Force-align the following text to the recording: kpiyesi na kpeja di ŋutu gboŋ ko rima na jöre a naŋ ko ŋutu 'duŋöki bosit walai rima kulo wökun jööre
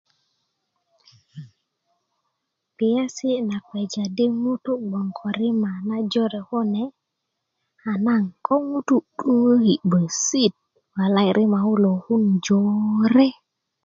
kpiyesi 2.75 3.29
na 3.49 3.57
kpeja 3.65 4.05
di 4.15 4.25
ŋutu 4.41 4.73
gboŋ 4.85 5.07
ko 5.17 5.27
rima 5.39 5.71
na 5.87 5.97
jöre 6.11 6.41
a 7.89 7.91
naŋ 8.05 8.23
ko 8.45 8.53
ŋutu 8.69 8.95
'duŋöki 9.03 9.75
bosit 9.89 10.53
walai 10.95 11.29
rima 11.37 11.59
kulo 11.67 11.89
wökun 11.95 12.23
jööre 12.45 13.27